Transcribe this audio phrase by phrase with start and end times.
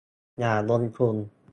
[0.39, 1.15] อย่าลงทุน